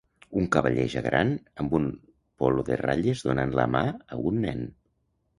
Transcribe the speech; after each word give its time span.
Un 0.39 0.45
cavaller 0.53 0.85
ja 0.93 1.01
gran 1.07 1.33
amb 1.63 1.75
un 1.79 1.85
polo 2.43 2.63
de 2.69 2.77
ratlles 2.81 3.21
donant 3.27 3.53
la 3.59 3.67
mà 3.75 3.83
a 4.15 4.19
un 4.31 4.41
nen. 4.47 4.65